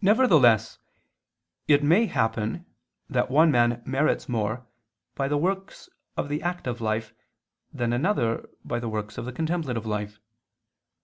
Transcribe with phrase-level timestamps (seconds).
[0.00, 0.78] Nevertheless
[1.66, 2.64] it may happen
[3.10, 4.68] that one man merits more
[5.16, 7.12] by the works of the active life
[7.72, 10.20] than another by the works of the contemplative life.